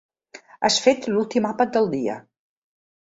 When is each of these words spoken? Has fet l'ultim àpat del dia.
Has 0.69 0.77
fet 0.85 1.05
l'ultim 1.11 1.49
àpat 1.53 1.77
del 1.77 1.91
dia. 1.93 2.17